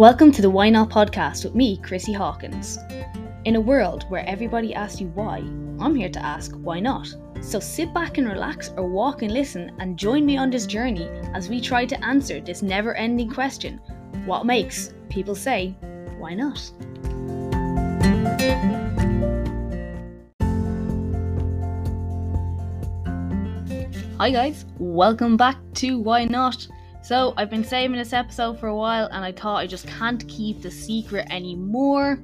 [0.00, 2.78] Welcome to the Why Not podcast with me, Chrissy Hawkins.
[3.44, 5.40] In a world where everybody asks you why,
[5.78, 7.14] I'm here to ask why not.
[7.42, 11.06] So sit back and relax or walk and listen and join me on this journey
[11.34, 13.78] as we try to answer this never ending question
[14.24, 15.76] what makes people say,
[16.18, 16.72] why not?
[24.16, 26.66] Hi, guys, welcome back to Why Not.
[27.10, 30.24] So, I've been saving this episode for a while and I thought I just can't
[30.28, 32.20] keep the secret anymore.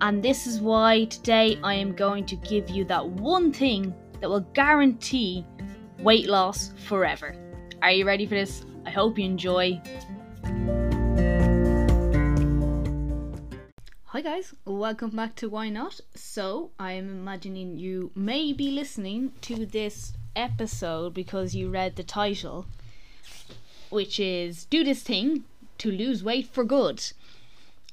[0.00, 4.30] And this is why today I am going to give you that one thing that
[4.30, 5.44] will guarantee
[5.98, 7.34] weight loss forever.
[7.82, 8.64] Are you ready for this?
[8.86, 9.82] I hope you enjoy.
[14.04, 15.98] Hi guys, welcome back to Why Not.
[16.14, 22.04] So, I am imagining you may be listening to this episode because you read the
[22.04, 22.66] title,
[23.90, 25.44] which is Do This Thing
[25.78, 27.12] to Lose Weight for Good.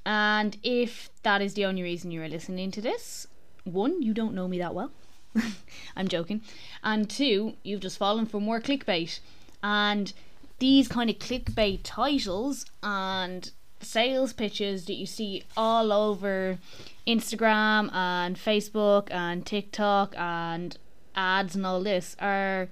[0.05, 3.27] And if that is the only reason you're listening to this,
[3.66, 4.91] one, you don't know me that well.
[5.95, 6.41] I'm joking.
[6.83, 9.19] And two, you've just fallen for more clickbait.
[9.61, 10.13] And
[10.59, 16.57] these kind of clickbait titles and sales pitches that you see all over
[17.05, 20.77] Instagram and Facebook and TikTok and
[21.16, 22.69] ads and all this are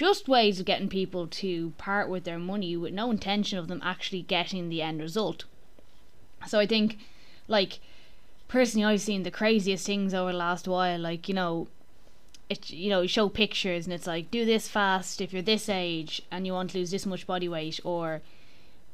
[0.00, 3.82] just ways of getting people to part with their money with no intention of them
[3.84, 5.44] actually getting the end result.
[6.46, 6.96] So I think,
[7.48, 7.80] like,
[8.48, 10.98] personally, I've seen the craziest things over the last while.
[10.98, 11.68] Like, you know,
[12.48, 15.68] it you know, you show pictures and it's like, do this fast if you're this
[15.68, 18.22] age and you want to lose this much body weight, or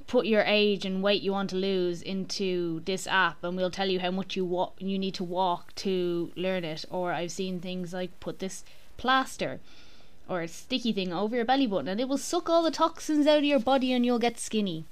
[0.08, 3.88] put your age and weight you want to lose into this app and we'll tell
[3.88, 7.58] you how much you walk you need to walk to learn it or I've seen
[7.58, 8.64] things like put this
[8.96, 9.58] plaster
[10.28, 13.27] or a sticky thing over your belly button and it will suck all the toxins
[13.27, 14.84] out of your body and you'll get skinny.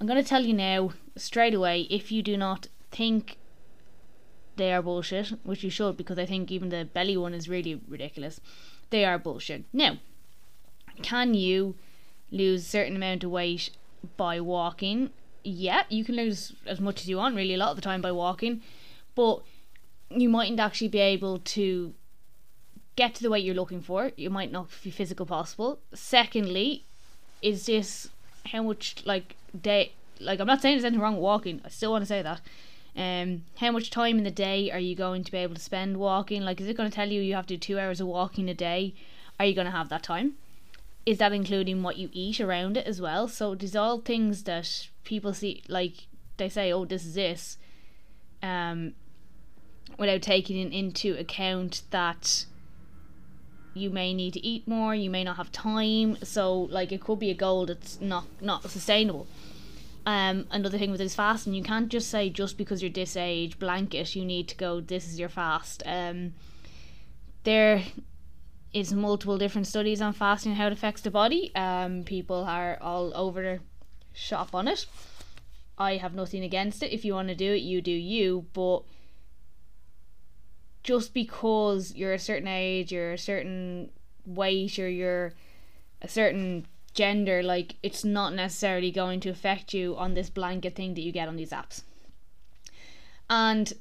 [0.00, 3.36] I'm going to tell you now straight away if you do not think
[4.56, 7.80] they are bullshit, which you should because I think even the belly one is really
[7.88, 8.40] ridiculous.
[8.90, 9.64] They are bullshit.
[9.72, 9.98] Now,
[11.02, 11.74] can you
[12.30, 13.70] lose a certain amount of weight
[14.16, 15.10] by walking.
[15.44, 18.00] Yeah, you can lose as much as you want, really, a lot of the time
[18.00, 18.62] by walking,
[19.14, 19.42] but
[20.10, 21.94] you mightn't actually be able to
[22.98, 24.10] get to the weight you're looking for.
[24.16, 25.78] You might not be physical possible.
[25.94, 26.84] Secondly,
[27.40, 28.08] is this
[28.52, 29.36] how much like
[29.70, 29.92] day?
[30.20, 31.60] Like I'm not saying there's anything wrong with walking.
[31.64, 32.40] I still want to say that.
[32.96, 35.98] Um, how much time in the day are you going to be able to spend
[35.98, 36.42] walking?
[36.42, 38.48] Like, is it going to tell you you have to do two hours of walking
[38.48, 38.94] a day?
[39.38, 40.34] Are you going to have that time?
[41.08, 43.28] is that including what you eat around it as well?
[43.28, 45.94] So these all things that people see, like
[46.36, 47.56] they say, oh, this is this,
[48.42, 48.92] um,
[49.98, 52.44] without taking into account that
[53.74, 56.16] you may need to eat more, you may not have time.
[56.22, 59.26] So like it could be a goal that's not not sustainable.
[60.06, 63.58] Um, another thing with this fasting, you can't just say just because you're this age
[63.58, 64.80] blanket, you need to go.
[64.80, 65.82] This is your fast.
[65.84, 66.32] Um,
[67.44, 67.82] there
[68.72, 71.54] is multiple different studies on fasting and how it affects the body.
[71.54, 73.60] Um, people are all over
[74.14, 74.86] shop on it.
[75.76, 76.92] I have nothing against it.
[76.92, 78.46] If you want to do it, you do you.
[78.52, 78.80] But
[80.82, 83.90] just because you're a certain age, you're a certain
[84.24, 85.32] weight, or you're
[86.02, 90.94] a certain gender, like it's not necessarily going to affect you on this blanket thing
[90.94, 91.82] that you get on these apps.
[93.30, 93.72] And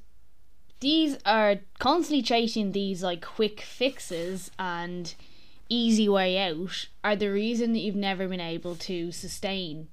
[0.80, 5.14] these are constantly chasing these like quick fixes and
[5.70, 9.88] easy way out are the reason that you've never been able to sustain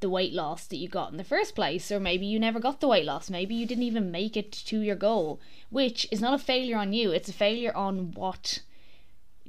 [0.00, 2.80] the weight loss that you got in the first place or maybe you never got
[2.80, 3.30] the weight loss.
[3.30, 6.92] Maybe you didn't even make it to your goal which is not a failure on
[6.92, 7.10] you.
[7.10, 8.60] It's a failure on what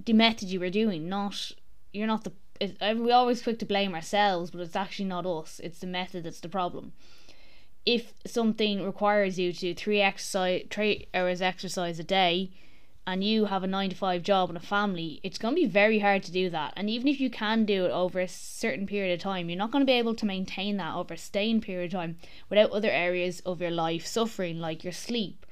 [0.05, 1.51] the method you were doing not
[1.91, 2.31] you're not the
[2.97, 5.59] we always quick to blame ourselves but it's actually not us.
[5.63, 6.93] It's the method that's the problem.
[7.85, 12.51] If something requires you to do three exercise three hours exercise a day
[13.11, 15.67] and you have a nine to five job and a family, it's going to be
[15.67, 16.73] very hard to do that.
[16.75, 19.71] And even if you can do it over a certain period of time, you're not
[19.71, 22.17] going to be able to maintain that over a staying period of time
[22.49, 25.45] without other areas of your life suffering, like your sleep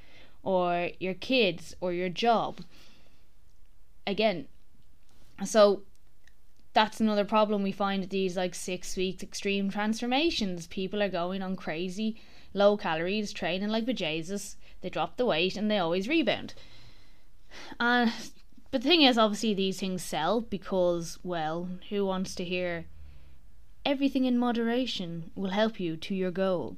[0.44, 2.60] or your kids or your job.
[4.06, 4.46] Again,
[5.44, 5.82] so
[6.74, 10.68] that's another problem we find with these like six weeks extreme transformations.
[10.68, 12.16] People are going on crazy
[12.54, 14.54] low calories, training like bejesus.
[14.80, 16.54] They drop the weight and they always rebound.
[17.78, 18.10] Uh,
[18.70, 22.86] but the thing is, obviously, these things sell because, well, who wants to hear
[23.84, 26.76] everything in moderation will help you to your goal?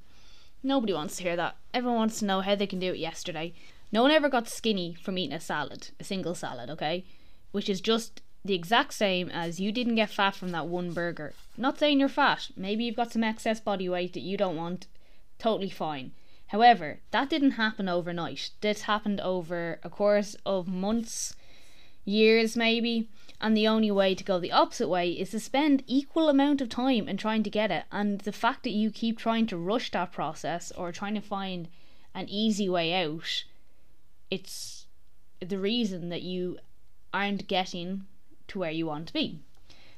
[0.63, 1.57] Nobody wants to hear that.
[1.73, 3.55] Everyone wants to know how they can do it yesterday.
[3.93, 7.05] No one ever got skinny from eating a salad, a single salad, okay?
[7.51, 11.35] Which is just the exact same as you didn't get fat from that one burger.
[11.57, 14.87] Not saying you're fat, maybe you've got some excess body weight that you don't want,
[15.39, 16.13] totally fine.
[16.51, 18.51] However, that didn't happen overnight.
[18.61, 21.37] This happened over a course of months,
[22.05, 23.09] years maybe,
[23.41, 26.69] and the only way to go the opposite way is to spend equal amount of
[26.69, 27.85] time in trying to get it.
[27.93, 31.69] And the fact that you keep trying to rush that process or trying to find
[32.17, 33.45] an easy way out,
[34.29, 34.87] it's
[35.39, 36.59] the reason that you
[37.15, 38.07] aren't getting
[38.49, 39.39] to where you want to be.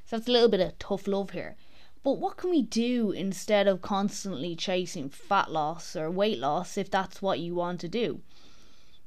[0.05, 1.55] So it's a little bit of tough love here.
[2.03, 6.91] But what can we do instead of constantly chasing fat loss or weight loss if
[6.91, 8.19] that's what you want to do?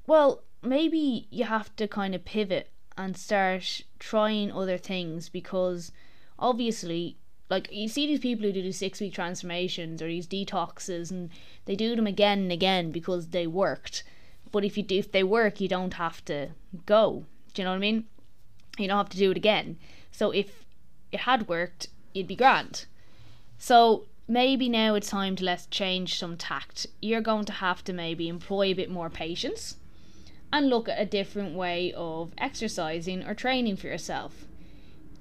[0.07, 5.93] Well, maybe you have to kind of pivot and start trying other things because
[6.39, 7.19] obviously
[7.51, 11.31] like you see these people who do these six week transformations or these detoxes and
[11.67, 14.05] they do them again and again because they worked.
[14.51, 16.49] But if you do if they work you don't have to
[16.87, 17.27] go.
[17.53, 18.05] Do you know what i mean?
[18.79, 19.79] You don't have to do it again.
[20.11, 20.65] So if
[21.13, 22.87] it had worked you'd be grand.
[23.59, 26.87] So maybe now it's time to let's change some tact.
[27.01, 29.77] You're going to have to maybe employ a bit more patience
[30.53, 34.47] and look at a different way of exercising or training for yourself.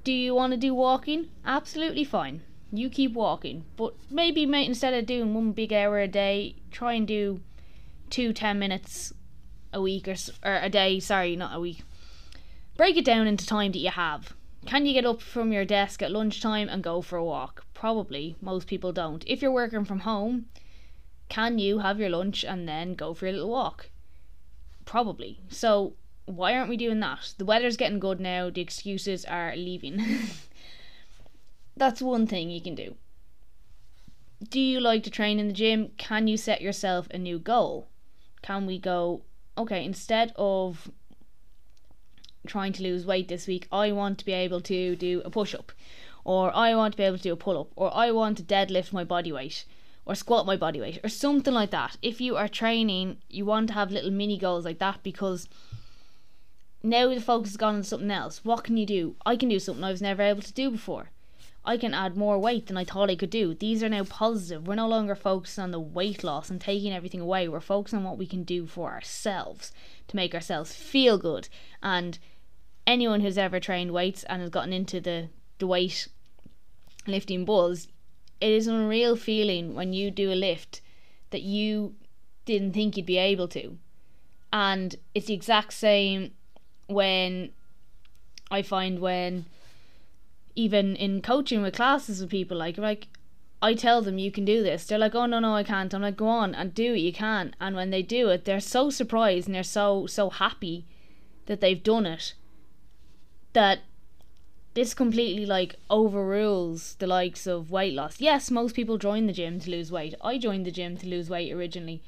[0.03, 1.29] Do you want to do walking?
[1.45, 2.41] Absolutely fine.
[2.71, 7.07] You keep walking, but maybe instead of doing one big hour a day, try and
[7.07, 7.41] do
[8.09, 9.13] two ten minutes
[9.71, 10.99] a week or, or a day.
[10.99, 11.83] Sorry, not a week.
[12.75, 14.33] Break it down into time that you have
[14.65, 17.65] can you get up from your desk at lunchtime and go for a walk?
[17.73, 18.35] Probably.
[18.41, 19.23] Most people don't.
[19.27, 20.47] If you're working from home,
[21.29, 23.89] can you have your lunch and then go for a little walk?
[24.85, 25.39] Probably.
[25.49, 25.93] So,
[26.25, 27.33] why aren't we doing that?
[27.37, 30.01] The weather's getting good now, the excuses are leaving.
[31.77, 32.95] That's one thing you can do.
[34.49, 35.91] Do you like to train in the gym?
[35.97, 37.87] Can you set yourself a new goal?
[38.41, 39.23] Can we go,
[39.57, 40.91] okay, instead of
[42.45, 45.53] trying to lose weight this week, I want to be able to do a push
[45.53, 45.71] up,
[46.23, 48.43] or I want to be able to do a pull up, or I want to
[48.43, 49.65] deadlift my body weight,
[50.05, 51.97] or squat my body weight, or something like that.
[52.01, 55.47] If you are training, you want to have little mini goals like that because
[56.83, 58.45] now the focus has gone on something else.
[58.45, 59.15] What can you do?
[59.25, 61.09] I can do something I was never able to do before.
[61.67, 63.55] I can add more weight than I thought I could do.
[63.55, 64.67] These are now positive.
[64.67, 67.47] We're no longer focusing on the weight loss and taking everything away.
[67.47, 69.71] We're focusing on what we can do for ourselves
[70.07, 71.49] to make ourselves feel good
[71.81, 72.19] and
[72.87, 75.29] anyone who's ever trained weights and has gotten into the,
[75.59, 76.07] the weight
[77.07, 77.87] lifting buzz,
[78.41, 80.81] it is an unreal feeling when you do a lift
[81.31, 81.95] that you
[82.45, 83.77] didn't think you'd be able to.
[84.53, 86.31] And it's the exact same
[86.87, 87.51] when
[88.51, 89.45] I find when
[90.55, 93.07] even in coaching with classes with people like like
[93.61, 94.85] I tell them you can do this.
[94.85, 95.93] They're like, oh no no I can't.
[95.93, 96.99] I'm like, go on and do it.
[96.99, 97.55] You can.
[97.59, 100.85] And when they do it, they're so surprised and they're so so happy
[101.47, 102.33] that they've done it
[103.55, 103.79] that
[104.75, 108.19] this completely like overrules the likes of weight loss.
[108.19, 110.13] Yes, most people join the gym to lose weight.
[110.21, 112.03] I joined the gym to lose weight originally.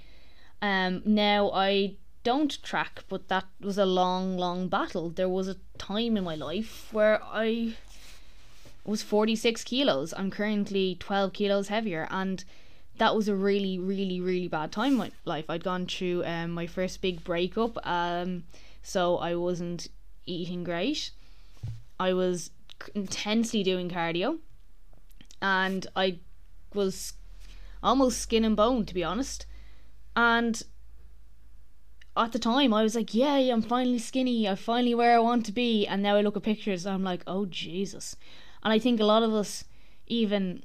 [0.62, 5.10] Um, now I don't track, but that was a long, long battle.
[5.10, 7.76] There was a time in my life where I
[8.84, 10.14] was 46 kilos.
[10.18, 12.44] I'm currently 12 kilos heavier, and
[12.98, 15.50] that was a really, really, really bad time in my life.
[15.50, 18.44] I'd gone through um, my first big breakup, um,
[18.84, 19.88] so I wasn't
[20.26, 21.12] eating great.
[22.00, 22.52] I was
[22.94, 24.40] intensely doing cardio
[25.42, 26.20] and I
[26.74, 27.14] was
[27.82, 29.46] almost skin and bone to be honest.
[30.16, 30.62] And
[32.16, 35.46] at the time I was like, Yay, I'm finally skinny, I'm finally where I want
[35.48, 35.86] to be.
[35.86, 38.16] And now I look at pictures I'm like, Oh Jesus.
[38.64, 39.64] And I think a lot of us
[40.08, 40.64] even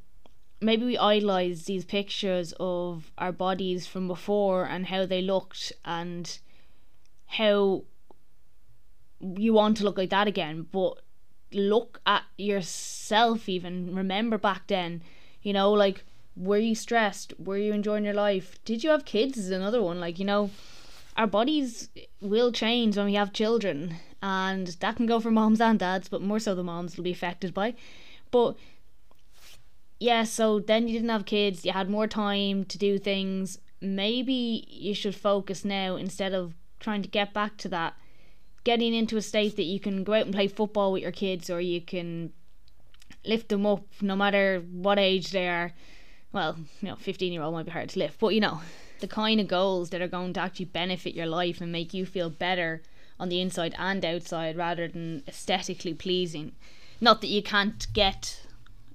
[0.61, 6.39] maybe we idolize these pictures of our bodies from before and how they looked and
[7.27, 7.83] how
[9.21, 11.01] you want to look like that again but
[11.54, 15.02] look at yourself even remember back then
[15.42, 16.04] you know like
[16.37, 17.35] were you stressed?
[17.38, 18.59] Were you enjoying your life?
[18.64, 20.50] Did you have kids is another one like you know
[21.16, 21.90] our bodies
[22.21, 26.23] will change when we have children and that can go for moms and dads but
[26.23, 27.75] more so the moms will be affected by.
[28.30, 28.56] But
[30.00, 33.59] yeah so then you didn't have kids you had more time to do things.
[33.80, 37.94] Maybe you should focus now instead of trying to get back to that
[38.64, 41.50] getting into a state that you can go out and play football with your kids
[41.50, 42.33] or you can
[43.25, 45.73] lift them up no matter what age they are.
[46.33, 48.61] Well, you know, 15 year old might be hard to lift, but you know,
[49.00, 52.07] the kind of goals that are going to actually benefit your life and make you
[52.07, 52.83] feel better
[53.19, 56.52] on the inside and outside rather than aesthetically pleasing.
[57.00, 58.47] Not that you can't get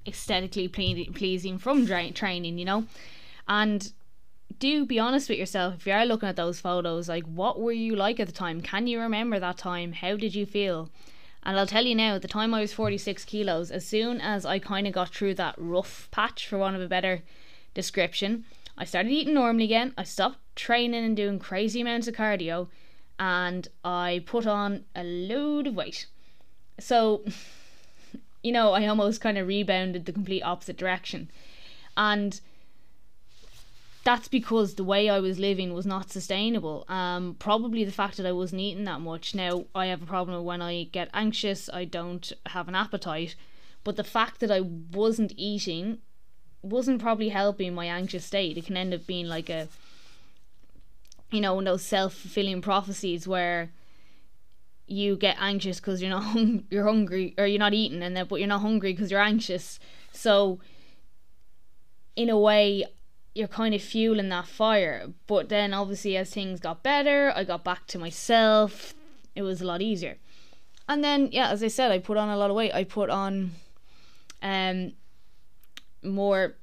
[0.07, 2.86] aesthetically pleasing from training, you know.
[3.47, 3.91] And
[4.59, 7.71] do be honest with yourself if you are looking at those photos like what were
[7.71, 10.89] you like at the time can you remember that time how did you feel
[11.47, 14.45] And I'll tell you now, at the time I was 46 kilos, as soon as
[14.45, 17.23] I kind of got through that rough patch, for want of a better
[17.73, 18.43] description,
[18.77, 19.93] I started eating normally again.
[19.97, 22.67] I stopped training and doing crazy amounts of cardio,
[23.17, 26.07] and I put on a load of weight.
[26.81, 27.23] So,
[28.43, 31.31] you know, I almost kind of rebounded the complete opposite direction.
[31.95, 32.41] And
[34.07, 36.85] that's because the way I was living was not sustainable.
[36.87, 39.35] Um, probably the fact that I wasn't eating that much.
[39.35, 41.69] Now I have a problem when I get anxious.
[41.73, 43.35] I don't have an appetite,
[43.83, 45.97] but the fact that I wasn't eating
[46.61, 48.57] wasn't probably helping my anxious state.
[48.57, 49.67] It can end up being like a,
[51.29, 53.71] you know, those self fulfilling prophecies where
[54.87, 58.25] you get anxious because you're not hung- you're hungry or you're not eating, and then
[58.29, 59.81] but you're not hungry because you're anxious.
[60.13, 60.61] So,
[62.15, 62.85] in a way,
[63.38, 65.10] you're kind of fueling that fire.
[65.27, 68.96] But then obviously as things got better, I got back to myself.
[69.36, 70.17] It was a lot easier.
[70.89, 72.74] And then yeah, as I said, I put on a lot of weight.
[72.74, 73.51] I put on
[74.41, 74.94] um
[76.03, 76.56] more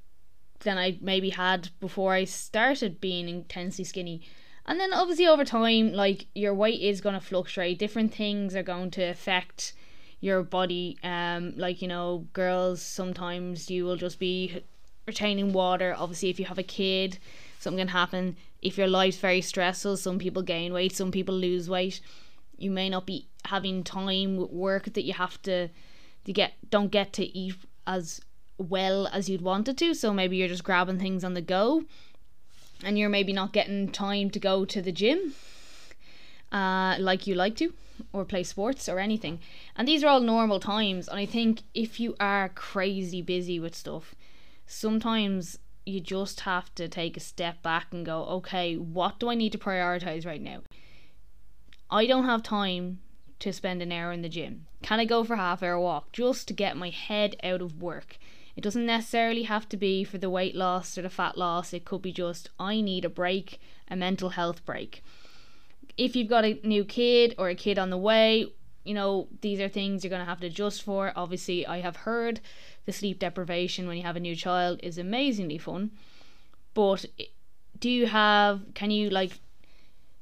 [0.60, 4.22] than I maybe had before I started being intensely skinny.
[4.66, 7.78] And then obviously over time, like your weight is gonna fluctuate.
[7.78, 9.74] Different things are going to affect
[10.20, 10.98] your body.
[11.04, 14.62] Um, like you know, girls sometimes you will just be
[15.06, 15.94] retaining water.
[15.96, 17.18] Obviously, if you have a kid,
[17.58, 18.36] something can happen.
[18.62, 22.00] If your life's very stressful, some people gain weight, some people lose weight.
[22.56, 25.68] You may not be having time with work that you have to
[26.24, 27.56] to get don't get to eat
[27.86, 28.20] as
[28.56, 29.94] well as you'd wanted to.
[29.94, 31.84] So maybe you're just grabbing things on the go,
[32.82, 35.34] and you're maybe not getting time to go to the gym,
[36.52, 37.74] uh, like you like to,
[38.12, 39.40] or play sports or anything.
[39.76, 41.08] And these are all normal times.
[41.08, 44.14] And I think if you are crazy busy with stuff,
[44.66, 49.34] sometimes you just have to take a step back and go, okay, what do I
[49.34, 50.60] need to prioritize right now?
[51.90, 53.00] I don't have time
[53.40, 54.66] to spend an hour in the gym.
[54.82, 58.18] Can I go for half hour walk just to get my head out of work?
[58.56, 61.72] It doesn't necessarily have to be for the weight loss or the fat loss.
[61.72, 65.02] It could be just I need a break, a mental health break.
[65.96, 68.46] If you've got a new kid or a kid on the way,
[68.84, 71.12] you know, these are things you're going to have to adjust for.
[71.16, 72.40] Obviously, I have heard
[72.86, 75.90] the sleep deprivation when you have a new child is amazingly fun.
[76.74, 77.06] But
[77.78, 79.38] do you have, can you like,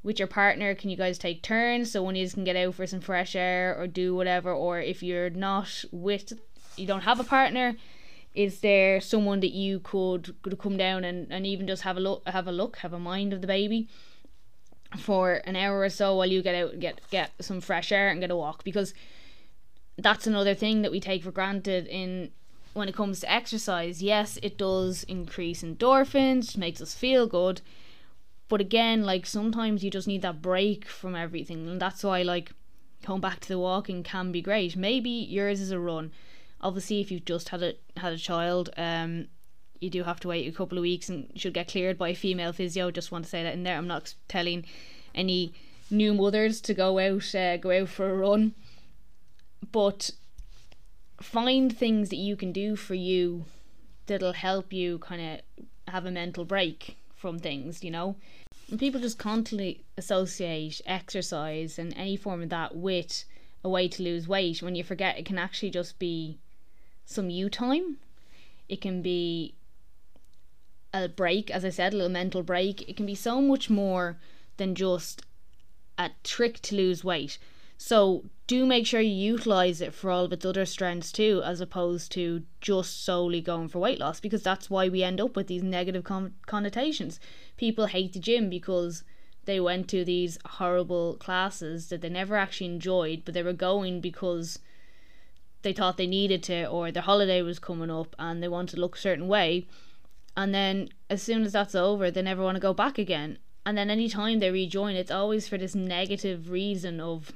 [0.03, 2.75] with your partner, can you guys take turns so one of you can get out
[2.75, 4.53] for some fresh air or do whatever?
[4.53, 6.33] Or if you're not with,
[6.77, 7.77] you don't have a partner,
[8.35, 12.01] is there someone that you could, could come down and, and even just have a
[12.01, 13.89] look, have a look, have a mind of the baby?
[14.99, 18.09] for an hour or so while you get out and get get some fresh air
[18.09, 18.95] and get a walk because
[19.97, 22.31] that's another thing that we take for granted in
[22.75, 27.61] when it comes to exercise, yes, it does increase endorphins, makes us feel good.
[28.49, 32.53] But again, like sometimes you just need that break from everything, and that's why like
[33.07, 34.77] going back to the walking can be great.
[34.77, 36.13] Maybe yours is a run.
[36.61, 39.29] Obviously, if you've just had a had a child, um,
[39.81, 42.15] you do have to wait a couple of weeks and should get cleared by a
[42.15, 42.91] female physio.
[42.91, 43.77] Just want to say that in there.
[43.77, 44.65] I'm not telling
[45.15, 45.53] any
[45.91, 48.55] new mothers to go out uh, go out for a run,
[49.73, 50.11] but
[51.23, 53.45] find things that you can do for you
[54.07, 58.17] that'll help you kind of have a mental break from things, you know.
[58.71, 63.25] And people just constantly associate exercise and any form of that with
[63.65, 66.39] a way to lose weight when you forget it can actually just be
[67.05, 67.99] some you time.
[68.69, 69.55] It can be
[70.93, 72.89] a break, as I said, a little mental break.
[72.89, 74.17] It can be so much more
[74.57, 75.23] than just
[75.99, 77.39] a trick to lose weight.
[77.85, 81.61] So do make sure you utilize it for all of its other strengths too, as
[81.61, 85.49] opposed to just solely going for weight loss, because that's why we end up with
[85.49, 87.19] these negative con- connotations.
[87.57, 89.03] People hate the gym because
[89.47, 94.01] they went to these horrible classes that they never actually enjoyed, but they were going
[94.01, 94.61] because
[95.63, 98.81] they thought they needed to, or their holiday was coming up and they wanted to
[98.81, 99.67] look a certain way.
[100.37, 103.39] And then as soon as that's over, they never want to go back again.
[103.67, 107.33] And then anytime they rejoin, it's always for this negative reason of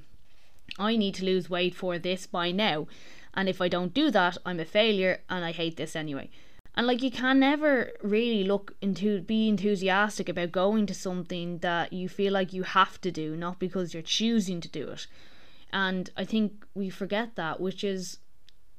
[0.78, 2.87] I need to lose weight for this by now.
[3.35, 6.30] And if I don't do that, I'm a failure and I hate this anyway.
[6.75, 11.92] And like you can never really look into be enthusiastic about going to something that
[11.92, 15.06] you feel like you have to do, not because you're choosing to do it.
[15.73, 18.18] And I think we forget that, which is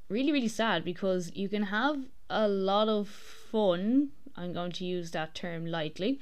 [0.09, 5.11] really, really sad because you can have a lot of fun, I'm going to use
[5.11, 6.19] that term lightly,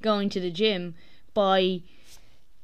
[0.00, 0.94] going to the gym
[1.34, 1.82] by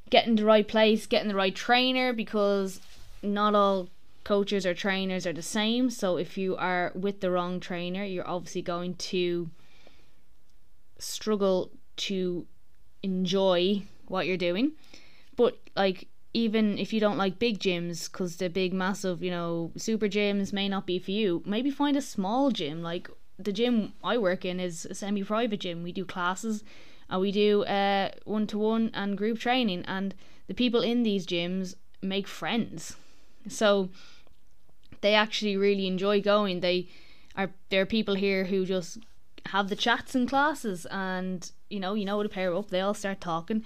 [0.09, 2.79] getting the right place, getting the right trainer because
[3.21, 3.89] not all
[4.23, 5.89] coaches or trainers are the same.
[5.89, 9.49] So if you are with the wrong trainer, you're obviously going to
[10.97, 12.45] struggle to
[13.01, 14.73] enjoy what you're doing.
[15.35, 19.71] But like even if you don't like big gyms because the big massive you know
[19.75, 23.93] super gyms may not be for you maybe find a small gym like the gym
[24.03, 26.63] i work in is a semi-private gym we do classes
[27.09, 30.13] and we do uh one-to-one and group training and
[30.47, 32.95] the people in these gyms make friends.
[33.47, 33.89] So
[35.01, 36.59] they actually really enjoy going.
[36.59, 36.87] They
[37.35, 38.97] are there are people here who just
[39.47, 42.69] have the chats in classes and you know you know to pair up.
[42.69, 43.65] They all start talking.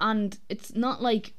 [0.00, 1.34] And it's not like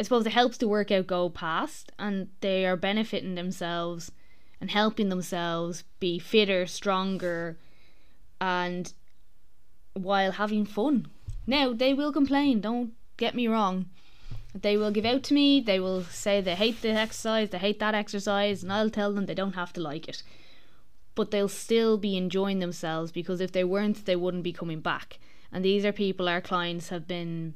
[0.00, 4.12] I suppose it helps the workout go past and they are benefiting themselves
[4.60, 7.58] and helping themselves be fitter, stronger,
[8.40, 8.92] and
[9.98, 11.06] while having fun.
[11.46, 13.86] Now, they will complain, don't get me wrong.
[14.54, 17.78] They will give out to me, they will say they hate the exercise, they hate
[17.80, 20.22] that exercise, and I'll tell them they don't have to like it.
[21.14, 25.18] But they'll still be enjoying themselves because if they weren't, they wouldn't be coming back.
[25.52, 27.54] And these are people our clients have been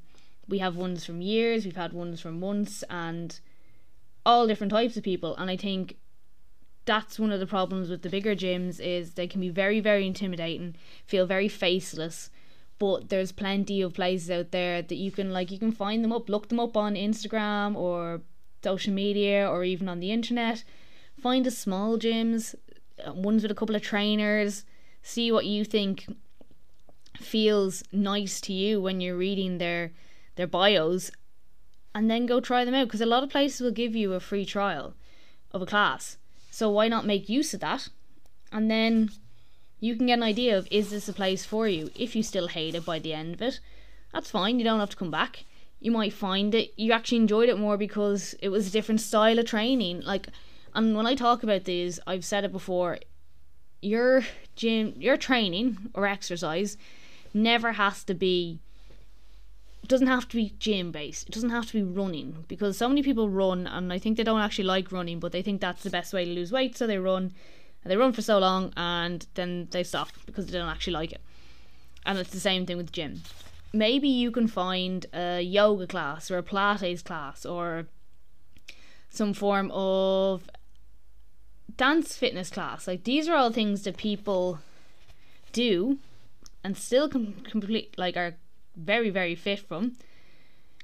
[0.49, 3.38] we have ones from years, we've had ones from months, and
[4.26, 5.37] all different types of people.
[5.37, 5.96] And I think
[6.85, 10.07] that's one of the problems with the bigger gyms is they can be very, very
[10.07, 10.75] intimidating,
[11.07, 12.31] feel very faceless.
[12.79, 16.12] But there's plenty of places out there that you can like you can find them
[16.12, 18.23] up, look them up on Instagram or
[18.65, 20.65] social media or even on the internet.
[21.21, 22.57] Find a small gyms,
[23.07, 24.65] uh, ones with a couple of trainers,
[25.03, 26.07] see what you think
[27.17, 29.93] feels nice to you when you're reading their
[30.35, 31.11] their bios
[31.95, 34.21] and then go try them out because a lot of places will give you a
[34.21, 34.95] free trial
[35.53, 36.17] of a class.
[36.52, 37.88] So why not make use of that?
[38.52, 39.11] And then
[39.80, 41.90] you can get an idea of is this a place for you?
[41.97, 43.59] If you still hate it by the end of it,
[44.12, 44.59] that's fine.
[44.59, 45.44] You don't have to come back.
[45.80, 49.38] You might find it you actually enjoyed it more because it was a different style
[49.38, 50.02] of training.
[50.02, 50.28] Like
[50.75, 52.99] and when I talk about these, I've said it before,
[53.80, 54.23] your
[54.54, 56.76] gym your training or exercise
[57.32, 58.61] never has to be
[59.83, 61.29] it doesn't have to be gym based.
[61.29, 64.25] It doesn't have to be running because so many people run and I think they
[64.25, 66.87] don't actually like running, but they think that's the best way to lose weight, so
[66.87, 67.33] they run.
[67.83, 71.12] And they run for so long and then they stop because they don't actually like
[71.12, 71.21] it.
[72.07, 73.23] And it's the same thing with gym.
[73.73, 77.87] Maybe you can find a yoga class or a Pilates class or
[79.09, 80.49] some form of
[81.77, 82.87] dance fitness class.
[82.87, 84.61] Like these are all things that people
[85.53, 85.99] do
[86.62, 88.37] and still com- complete like are
[88.76, 89.96] very very fit from.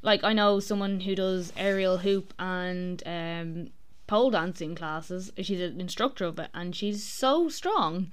[0.02, 3.70] Like I know someone who does aerial hoop and um,
[4.06, 5.32] pole dancing classes.
[5.40, 8.10] She's an instructor of it, and she's so strong,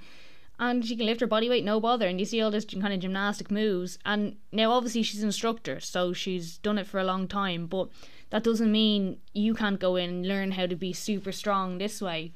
[0.59, 2.07] and she can lift her body weight no bother.
[2.07, 3.97] And you see all this kind of gymnastic moves.
[4.05, 7.65] And now obviously she's an instructor, so she's done it for a long time.
[7.65, 7.89] But
[8.29, 12.01] that doesn't mean you can't go in and learn how to be super strong this
[12.01, 12.31] way.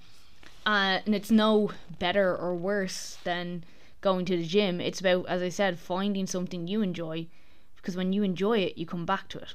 [0.66, 3.64] Uh, and it's no better or worse than
[4.02, 4.80] going to the gym.
[4.80, 7.28] It's about, as I said, finding something you enjoy
[7.76, 9.54] because when you enjoy it, you come back to it.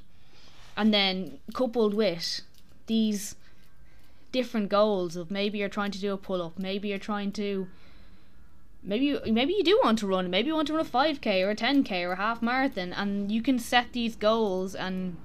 [0.77, 2.41] And then coupled with
[2.87, 3.35] these
[4.31, 7.67] different goals of maybe you're trying to do a pull up, maybe you're trying to
[8.83, 11.45] maybe you, maybe you do want to run, maybe you want to run a 5k
[11.45, 15.15] or a 10k or a half marathon and you can set these goals and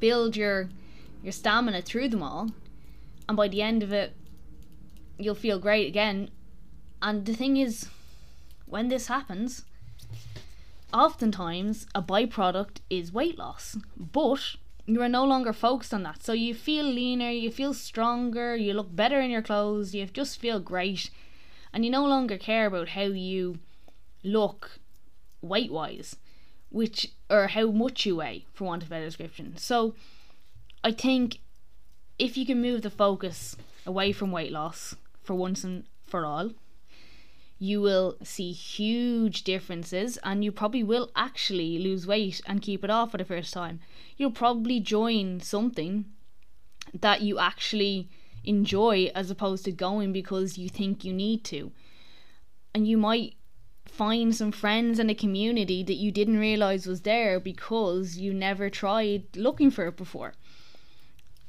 [0.00, 0.68] build your
[1.22, 2.50] your stamina through them all.
[3.28, 4.14] And by the end of it,
[5.18, 6.30] you'll feel great again.
[7.00, 7.88] And the thing is,
[8.72, 9.66] when this happens,
[10.94, 14.56] oftentimes a byproduct is weight loss, but
[14.86, 16.22] you are no longer focused on that.
[16.22, 20.40] So you feel leaner, you feel stronger, you look better in your clothes, you just
[20.40, 21.10] feel great,
[21.70, 23.58] and you no longer care about how you
[24.24, 24.78] look
[25.42, 26.16] weight wise,
[26.70, 29.54] which or how much you weigh, for want of a better description.
[29.58, 29.94] So
[30.82, 31.40] I think
[32.18, 33.54] if you can move the focus
[33.84, 36.52] away from weight loss for once and for all,
[37.62, 42.90] you will see huge differences and you probably will actually lose weight and keep it
[42.90, 43.78] off for the first time.
[44.16, 46.06] You'll probably join something
[46.92, 48.08] that you actually
[48.42, 51.70] enjoy as opposed to going because you think you need to.
[52.74, 53.36] And you might
[53.84, 58.70] find some friends and a community that you didn't realize was there because you never
[58.70, 60.34] tried looking for it before.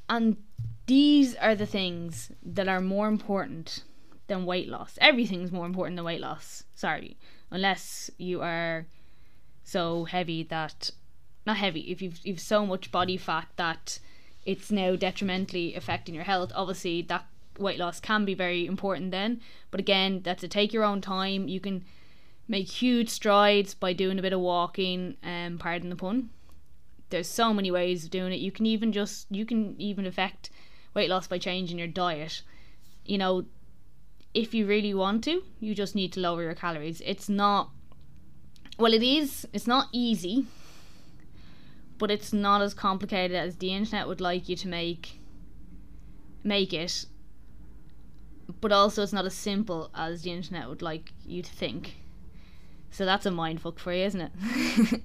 [0.08, 0.36] And
[0.86, 3.82] these are the things that are more important
[4.26, 4.98] than weight loss.
[5.00, 6.64] Everything's more important than weight loss.
[6.74, 7.16] Sorry.
[7.50, 8.86] Unless you are
[9.62, 10.90] so heavy that
[11.46, 13.98] not heavy, if you've you've so much body fat that
[14.44, 17.26] it's now detrimentally affecting your health, obviously that
[17.58, 19.40] weight loss can be very important then.
[19.70, 21.48] But again, that's to take your own time.
[21.48, 21.84] You can
[22.48, 26.30] make huge strides by doing a bit of walking, um, pardon the pun.
[27.10, 28.40] There's so many ways of doing it.
[28.40, 30.50] You can even just you can even affect
[30.94, 32.42] weight loss by changing your diet.
[33.04, 33.44] You know,
[34.34, 37.00] if you really want to, you just need to lower your calories.
[37.04, 37.70] It's not,
[38.78, 40.46] well, it is, it's not easy,
[41.98, 45.20] but it's not as complicated as the internet would like you to make
[46.42, 47.06] make it.
[48.60, 51.94] But also it's not as simple as the internet would like you to think.
[52.90, 55.02] So that's a mindfuck for you, isn't it?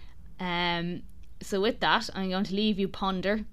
[0.40, 1.02] um
[1.40, 3.44] so with that, I'm going to leave you ponder.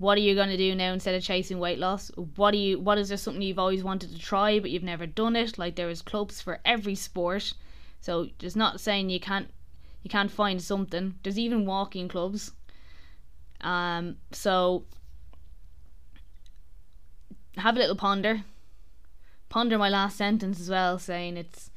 [0.00, 2.10] What are you going to do now instead of chasing weight loss?
[2.36, 5.04] What do you what is there something you've always wanted to try but you've never
[5.06, 5.58] done it?
[5.58, 7.52] Like there is clubs for every sport.
[8.00, 9.50] So just not saying you can't
[10.02, 11.16] you can't find something.
[11.22, 12.52] There's even walking clubs.
[13.60, 14.86] Um so
[17.58, 18.44] have a little ponder.
[19.50, 21.70] Ponder my last sentence as well, saying it's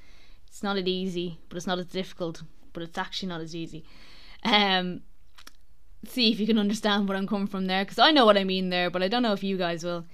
[0.48, 3.84] it's not as easy, but it's not as difficult, but it's actually not as easy.
[4.46, 5.02] Um
[6.08, 8.44] see if you can understand what I'm coming from there because I know what I
[8.44, 10.06] mean there, but I don't know if you guys will.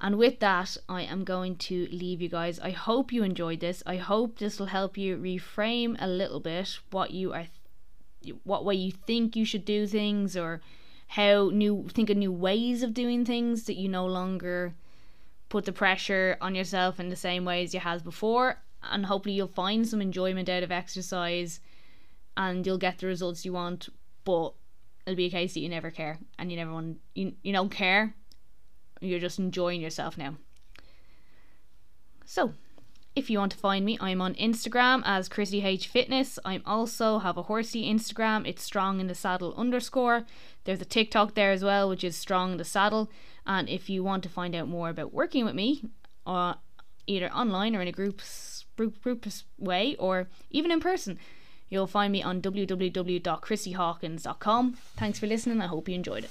[0.00, 2.58] And with that, I am going to leave you guys.
[2.58, 3.82] I hope you enjoyed this.
[3.86, 7.46] I hope this will help you reframe a little bit what you are,
[8.22, 10.60] th- what way you think you should do things, or
[11.08, 14.74] how new think of new ways of doing things that you no longer
[15.48, 18.58] put the pressure on yourself in the same way as you has before.
[18.82, 21.60] And hopefully you'll find some enjoyment out of exercise,
[22.36, 23.88] and you'll get the results you want.
[24.24, 24.54] But
[25.06, 27.70] it'll be a case that you never care and you never want you, you don't
[27.70, 28.14] care.
[29.00, 30.36] You're just enjoying yourself now.
[32.24, 32.54] So
[33.14, 36.38] if you want to find me i'm on instagram as chrissy h fitness.
[36.44, 38.46] I'm also have a horsey instagram.
[38.46, 40.24] It's strong in the saddle underscore.
[40.64, 43.10] There's a tiktok there as well which is strong in the saddle.
[43.46, 45.84] And if you want to find out more about working with me
[46.26, 46.54] uh,
[47.06, 48.20] either online or in a group
[48.76, 49.26] group, group
[49.58, 51.18] way or even in person
[51.74, 54.76] You'll find me on www.chrissyhawkins.com.
[54.96, 55.60] Thanks for listening.
[55.60, 56.30] I hope you enjoyed it.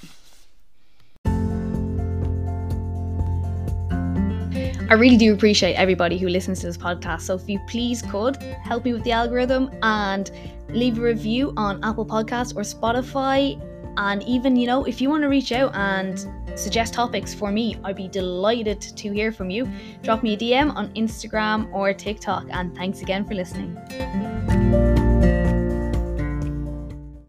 [4.89, 7.23] I really do appreciate everybody who listens to this podcast.
[7.23, 10.31] So if you please could help me with the algorithm and
[10.69, 13.61] leave a review on Apple Podcasts or Spotify.
[13.97, 16.25] And even, you know, if you want to reach out and
[16.57, 19.69] suggest topics for me, I'd be delighted to hear from you.
[20.03, 22.45] Drop me a DM on Instagram or TikTok.
[22.49, 23.77] And thanks again for listening.